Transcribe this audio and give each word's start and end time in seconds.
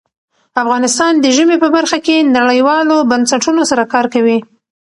افغانستان 0.63 1.13
د 1.19 1.25
ژمی 1.35 1.57
په 1.63 1.69
برخه 1.75 1.97
کې 2.05 2.15
نړیوالو 2.37 2.97
بنسټونو 3.11 3.61
سره 3.71 3.83
کار 3.93 4.05
کوي. 4.13 4.37